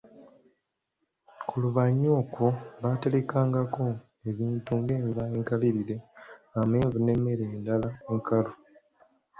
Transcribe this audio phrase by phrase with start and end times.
[1.47, 2.45] "Ku lubanyi okwo
[2.81, 3.85] baaterekangako
[4.29, 5.97] ebintu ng’enva enkalirire,
[6.59, 8.53] amenvu n’emmere endala enkalu."